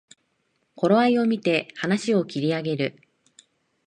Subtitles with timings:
[0.75, 2.99] 頃合いをみて話を切り上げる